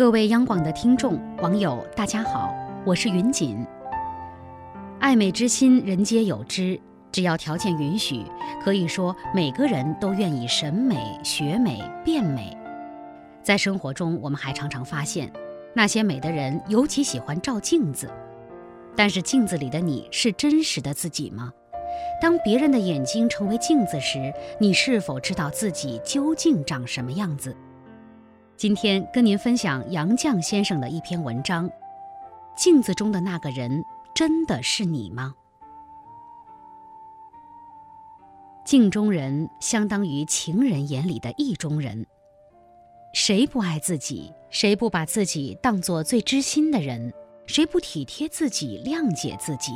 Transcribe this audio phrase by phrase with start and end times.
[0.00, 2.50] 各位央广的听众、网友，大家好，
[2.86, 3.62] 我是云锦。
[4.98, 6.80] 爱美之心，人皆有之。
[7.12, 8.24] 只要条件允许，
[8.64, 12.56] 可以说每个人都愿意审美、学美、变美。
[13.42, 15.30] 在生活中，我们还常常发现，
[15.74, 18.10] 那些美的人尤其喜欢照镜子。
[18.96, 21.52] 但是，镜子里的你是真实的自己吗？
[22.22, 27.54] 当别人的眼睛成为镜子时，你是否知道自己究竟长什么样子？
[28.60, 31.70] 今天跟您分享杨绛先生的一篇文章：
[32.54, 33.82] 镜子中的那个人
[34.14, 35.34] 真的是你吗？
[38.62, 42.06] 镜中人相当于情人眼里的意中人。
[43.14, 44.30] 谁不爱自己？
[44.50, 47.14] 谁不把自己当做最知心的人？
[47.46, 49.72] 谁不体贴自己、谅解自己？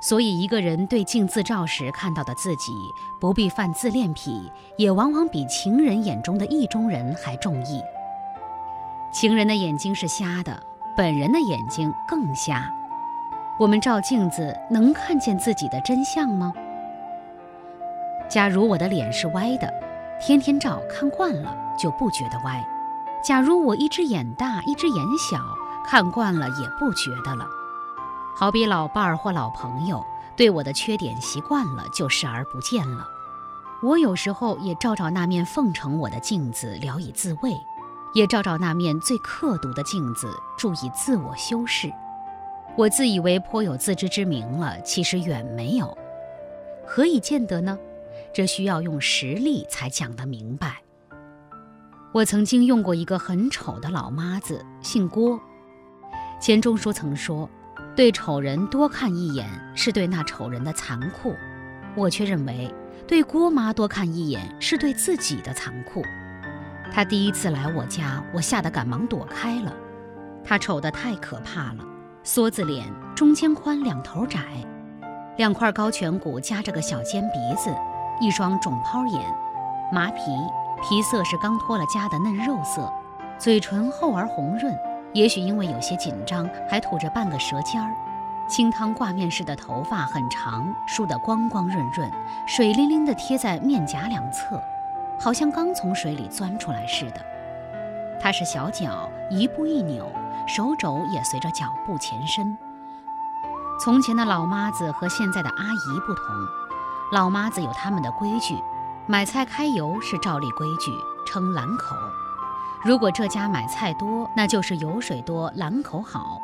[0.00, 2.72] 所以，一个人对镜自照时看到的自己，
[3.20, 7.82] 不必犯自恋癖，也往往比情人眼中的意中人还中意。
[9.12, 10.58] 情人的眼睛是瞎的，
[10.96, 12.72] 本人的眼睛更瞎。
[13.58, 16.50] 我们照镜子能看见自己的真相吗？
[18.26, 19.70] 假如我的脸是歪的，
[20.18, 22.64] 天天照看惯了就不觉得歪；
[23.22, 25.38] 假如我一只眼大，一只眼小，
[25.84, 27.44] 看惯了也不觉得了。
[28.40, 30.02] 好比老伴儿或老朋友
[30.34, 33.06] 对我的缺点习惯了，就视而不见了。
[33.82, 37.52] 我有时候也照照那面奉承我的镜子，聊以自慰；
[38.14, 41.92] 也照照那面最刻毒的镜子，注意自我修饰。
[42.78, 45.94] 我自以为颇有自知之明了，其实远没有。
[46.86, 47.78] 何以见得呢？
[48.32, 50.78] 这需要用实例才讲得明白。
[52.12, 55.38] 我曾经用过一个很丑的老妈子，姓郭。
[56.40, 57.46] 钱钟书曾说。
[58.00, 61.34] 对丑人多看一眼是对那丑人的残酷，
[61.94, 62.74] 我却认为
[63.06, 66.02] 对郭妈多看一眼是对自己的残酷。
[66.90, 69.70] 她第一次来我家，我吓得赶忙躲开了。
[70.42, 71.84] 她丑得太可怕了，
[72.24, 74.40] 梭子脸，中间宽，两头窄，
[75.36, 77.70] 两块高颧骨夹着个小尖鼻子，
[78.18, 79.22] 一双肿泡眼，
[79.92, 80.22] 麻皮，
[80.82, 82.90] 皮色是刚脱了痂的嫩肉色，
[83.38, 84.74] 嘴唇厚而红润。
[85.12, 87.90] 也许因为有些紧张，还吐着半个舌尖儿。
[88.48, 92.10] 清汤挂面似的头发很长，梳得光光润润，
[92.46, 94.60] 水灵灵地贴在面颊两侧，
[95.20, 97.20] 好像刚从水里钻出来似的。
[98.20, 100.10] 她是小脚一步一扭，
[100.46, 102.56] 手肘也随着脚步前伸。
[103.80, 106.24] 从前的老妈子和现在的阿姨不同，
[107.12, 108.56] 老妈子有他们的规矩，
[109.06, 110.92] 买菜开油是照例规矩，
[111.24, 111.96] 称兰口。
[112.82, 116.40] 如果这家买菜多，那就是油水多，兰口好。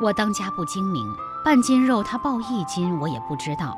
[0.00, 1.04] 我当家不精明，
[1.44, 3.76] 半斤肉他报一斤，我也不知道。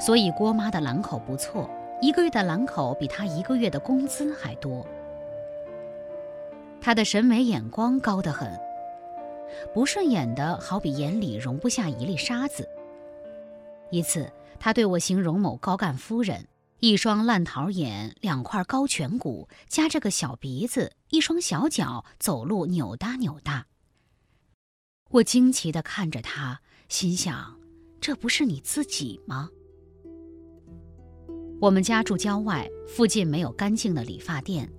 [0.00, 1.68] 所以郭妈的兰口不错，
[2.00, 4.86] 一个月的兰口比她一个月的工资还多。
[6.80, 8.50] 她的审美眼光高得很，
[9.74, 12.66] 不顺眼的好比眼里容不下一粒沙子。
[13.90, 16.46] 一次，他对我形容某高干夫人。
[16.80, 23.66] 一双烂桃眼，两块高颧骨，夹着个小鼻子，一双小脚，走路扭哒扭哒。
[25.10, 27.58] 我惊奇地看着他，心想：
[28.00, 29.50] 这不是你自己吗？
[31.60, 34.72] 我们家住郊外，附近没有干净的理发店。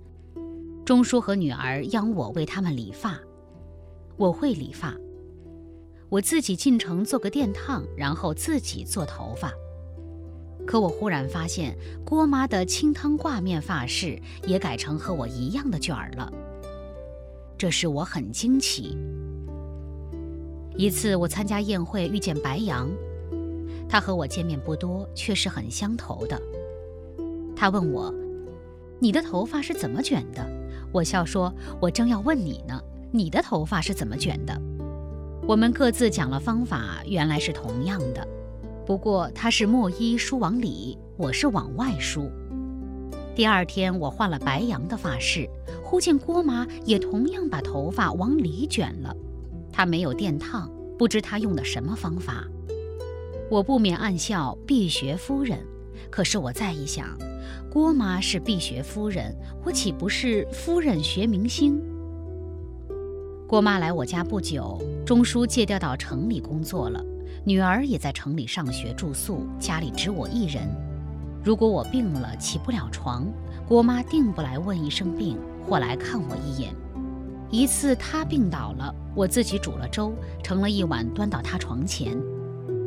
[0.86, 3.20] 钟叔和女儿央我为他们理发，
[4.16, 4.96] 我会理发，
[6.08, 9.52] 我自己进城做个电烫，然后自己做头发。
[10.70, 14.16] 可我忽然发现，郭妈的清汤挂面发饰
[14.46, 16.32] 也改成和我一样的卷儿了，
[17.58, 18.96] 这使我很惊奇。
[20.76, 22.88] 一次我参加宴会遇见白杨，
[23.88, 26.40] 他和我见面不多，却是很相投的。
[27.56, 28.14] 他问我
[29.02, 30.48] ：“你的头发是怎么卷的？”
[30.94, 31.52] 我笑说
[31.82, 34.56] ：“我正要问你呢，你的头发是怎么卷的？”
[35.48, 38.24] 我们各自讲了方法，原来是同样的。
[38.86, 42.30] 不过他是墨衣梳往里，我是往外梳。
[43.34, 45.48] 第二天我换了白杨的发饰，
[45.82, 49.14] 忽见郭妈也同样把头发往里卷了。
[49.72, 50.68] 她没有电烫，
[50.98, 52.44] 不知她用的什么方法。
[53.48, 55.58] 我不免暗笑，碧学夫人。
[56.10, 57.16] 可是我再一想，
[57.70, 61.80] 郭妈是碧学夫人，我岂不是夫人学明星？
[63.46, 67.04] 郭妈来我家不久，钟叔借调到城里工作了。
[67.44, 70.68] 女儿也在城里上学住宿，家里只我一人。
[71.42, 73.26] 如果我病了起不了床，
[73.66, 76.74] 郭妈定不来问一声病，或来看我一眼。
[77.50, 80.12] 一次她病倒了，我自己煮了粥，
[80.42, 82.16] 盛了一碗端到她床前。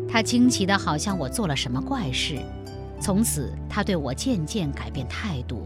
[0.07, 2.37] 她惊奇的好像我做了什么怪事。
[3.01, 5.65] 从此她对我渐渐改变态度，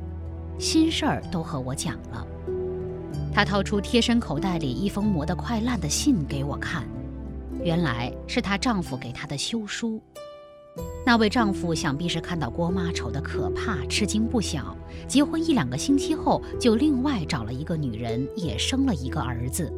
[0.57, 2.25] 心事儿都和我讲了。
[3.33, 6.88] 她掏出贴身口袋里一封磨得快烂的信给我看，
[7.63, 10.01] 原来是她丈夫给她的休书。
[11.06, 14.75] 那位丈夫想必是看到郭妈丑得可怕，吃惊不小。
[15.07, 19.71] 结婚一两个星期后，就另外找了一个女人，也生了一个儿子。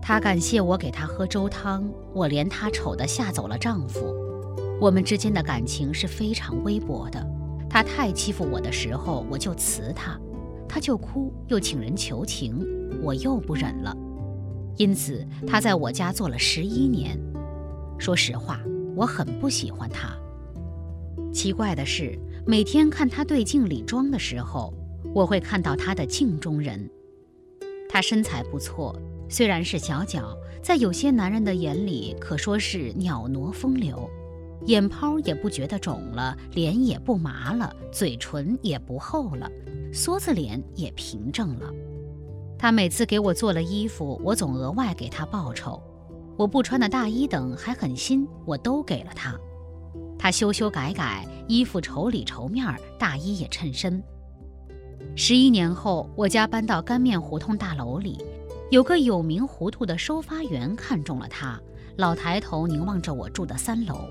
[0.00, 4.14] 他感谢我给他喝粥汤，我连他丑的吓走了丈夫。
[4.80, 7.24] 我们之间的感情是非常微薄的。
[7.68, 10.18] 他太欺负我的时候，我就辞他，
[10.68, 12.64] 他就哭，又请人求情，
[13.02, 13.96] 我又不忍了。
[14.76, 17.18] 因此，他在我家做了十一年。
[17.98, 18.60] 说实话。
[18.94, 20.14] 我很不喜欢他。
[21.32, 24.70] 奇怪的是，每天看他对镜里妆的时候，
[25.14, 26.90] 我会看到他的镜中人。
[27.88, 28.94] 他身材不错，
[29.30, 34.10] 虽然是小脚，在有些男人的眼里可说是袅娜风流，
[34.66, 39.50] 眼泡也不觉得肿了，脸也不麻了，嘴唇也不厚了，
[39.90, 41.72] 梭子脸也平正了。
[42.62, 45.82] 他每次给我做了衣服，我总额外给他报酬。
[46.36, 49.36] 我不穿的大衣等还很新，我都给了他。
[50.16, 52.64] 他修修改改，衣服绸里绸面，
[52.96, 54.00] 大衣也衬身。
[55.16, 58.16] 十一年后，我家搬到干面胡同大楼里，
[58.70, 61.60] 有个有名糊涂的收发员看中了他，
[61.96, 64.08] 老抬头凝望着我住的三楼。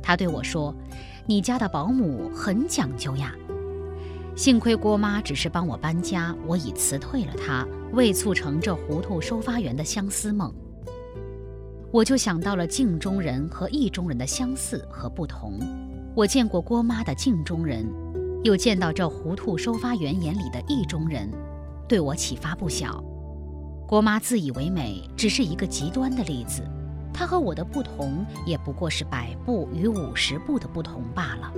[0.00, 0.72] 他对我说
[1.26, 3.34] ：“你家的保姆很讲究呀。”
[4.36, 10.52] 幸亏郭妈只是帮我搬家，我已辞退了她，未促成这糊涂收发员的相思梦。
[11.90, 15.58] 我就想到了镜中人和意中人的相似和不同。
[16.14, 17.86] 我见过郭妈的镜中人，
[18.44, 21.30] 又见到这糊涂收发员眼里的意中人，
[21.88, 23.02] 对我启发不小。
[23.88, 26.62] 郭妈自以为美，只是一个极端的例子。
[27.10, 31.50] 她和我的不同，也不过是百步与五十步的不同罢了。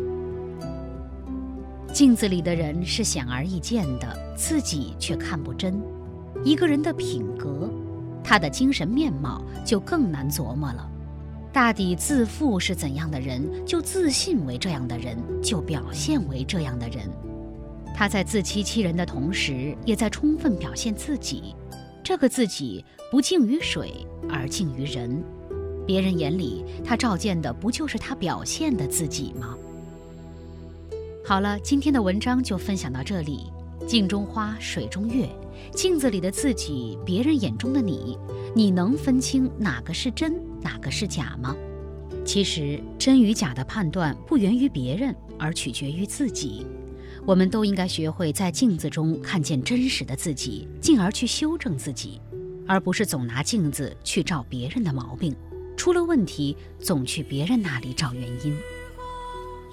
[1.93, 5.81] 镜子里的人是显而易见的，自己却看不真。
[6.45, 7.71] 一个人的品格。
[8.23, 10.87] 他的精神面貌就更难琢磨了。
[11.51, 17.09] 大抵自负是怎样的人，就自信为这样的人，就表现为这样的人。
[17.95, 21.55] 他在自欺欺人的同时，也在充分表现自己。
[22.05, 25.25] 这个自己不敬于水，而敬于人。
[25.87, 29.57] 别人眼里，他照见的不就是他表现的自己吗？
[31.25, 33.53] 好了，今天的文章就分享到这里。
[33.87, 35.29] 镜中花，水中月。
[35.73, 38.17] 镜子里的自己，别人眼中的你，
[38.55, 41.55] 你能分清哪个是真，哪个是假吗？
[42.25, 46.67] 其实，真与假的判断不源于别人，而取决于自己。
[47.27, 52.21] 我们都应该学会在镜子中看见真实的自己，进而去修正自己，
[52.67, 55.35] 而不是总拿镜子去照别人的毛病，
[55.77, 58.57] 出了问题总去别人那里找原因。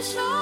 [0.00, 0.39] 天上。